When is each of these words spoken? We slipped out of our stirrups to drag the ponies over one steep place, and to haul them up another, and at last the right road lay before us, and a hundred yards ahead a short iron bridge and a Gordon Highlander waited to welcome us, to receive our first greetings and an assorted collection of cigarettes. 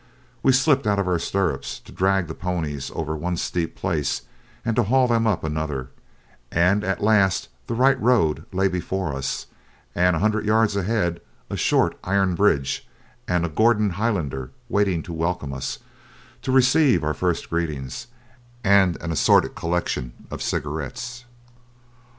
We 0.41 0.51
slipped 0.51 0.87
out 0.87 0.97
of 0.97 1.07
our 1.07 1.19
stirrups 1.19 1.77
to 1.81 1.91
drag 1.91 2.25
the 2.25 2.33
ponies 2.33 2.91
over 2.95 3.15
one 3.15 3.37
steep 3.37 3.75
place, 3.75 4.23
and 4.65 4.75
to 4.75 4.81
haul 4.81 5.07
them 5.07 5.27
up 5.27 5.43
another, 5.43 5.89
and 6.51 6.83
at 6.83 7.03
last 7.03 7.49
the 7.67 7.75
right 7.75 8.01
road 8.01 8.43
lay 8.51 8.67
before 8.67 9.13
us, 9.13 9.45
and 9.93 10.15
a 10.15 10.19
hundred 10.19 10.43
yards 10.43 10.75
ahead 10.75 11.21
a 11.51 11.55
short 11.55 11.99
iron 12.03 12.33
bridge 12.33 12.87
and 13.27 13.45
a 13.45 13.47
Gordon 13.49 13.91
Highlander 13.91 14.49
waited 14.69 15.05
to 15.05 15.13
welcome 15.13 15.53
us, 15.53 15.77
to 16.41 16.51
receive 16.51 17.03
our 17.03 17.13
first 17.13 17.47
greetings 17.51 18.07
and 18.63 18.97
an 19.03 19.11
assorted 19.11 19.53
collection 19.53 20.13
of 20.31 20.41
cigarettes. 20.41 21.25